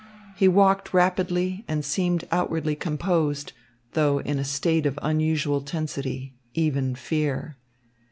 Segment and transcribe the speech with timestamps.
[0.35, 3.53] He walked rapidly and seemed outwardly composed,
[3.91, 7.55] though in a state of unusual tensity, even fear.